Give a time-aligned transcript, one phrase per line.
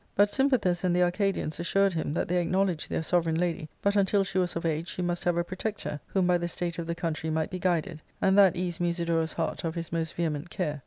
[0.15, 4.23] But Sympathus and the Arcadians assured him that they acknowledged their sovereign lady, but until
[4.23, 6.95] she was of age she must have a protector whom by the state of the
[6.95, 10.79] country might be guided, and that eased Musidorus' heart of his most vehement care.